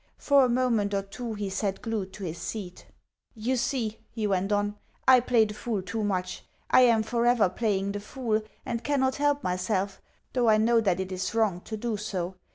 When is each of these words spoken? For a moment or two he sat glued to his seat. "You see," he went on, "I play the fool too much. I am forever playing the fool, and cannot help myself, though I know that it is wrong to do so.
For 0.17 0.43
a 0.43 0.49
moment 0.49 0.95
or 0.95 1.03
two 1.03 1.35
he 1.35 1.51
sat 1.51 1.83
glued 1.83 2.11
to 2.13 2.23
his 2.23 2.39
seat. 2.39 2.87
"You 3.35 3.55
see," 3.55 3.99
he 4.09 4.25
went 4.25 4.51
on, 4.51 4.77
"I 5.07 5.19
play 5.19 5.45
the 5.45 5.53
fool 5.53 5.83
too 5.83 6.03
much. 6.03 6.43
I 6.71 6.81
am 6.81 7.03
forever 7.03 7.49
playing 7.49 7.91
the 7.91 7.99
fool, 7.99 8.41
and 8.65 8.83
cannot 8.83 9.17
help 9.17 9.43
myself, 9.43 10.01
though 10.33 10.49
I 10.49 10.57
know 10.57 10.81
that 10.81 10.99
it 10.99 11.11
is 11.11 11.35
wrong 11.35 11.61
to 11.65 11.77
do 11.77 11.97
so. 11.97 12.33